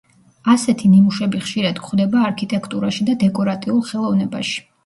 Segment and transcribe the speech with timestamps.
[0.53, 4.61] ასეთი ნიმუშები ხშირად გვხდება არქიტექტურაში და დეკორატიულ ხელოვნებაში.